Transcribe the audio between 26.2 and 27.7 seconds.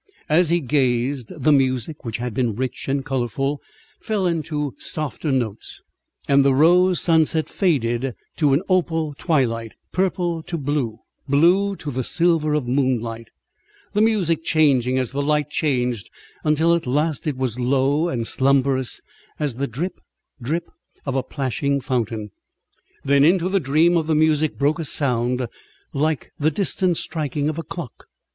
the distant striking of a